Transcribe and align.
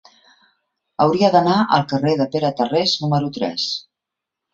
Hauria 1.03 1.29
d'anar 1.35 1.57
al 1.77 1.85
carrer 1.91 2.13
de 2.21 2.27
Pere 2.37 2.51
Tarrés 2.63 2.95
número 3.05 3.29
tres. 3.37 3.67